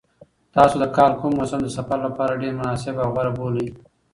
[0.53, 3.67] تاسو د کال کوم موسم د سفر لپاره ډېر مناسب او غوره بولئ؟